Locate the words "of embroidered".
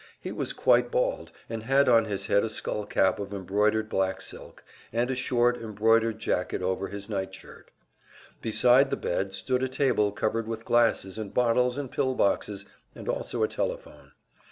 3.19-3.87